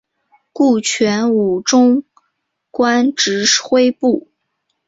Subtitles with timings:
[0.51, 2.03] 顾全武终
[2.71, 3.97] 官指挥使。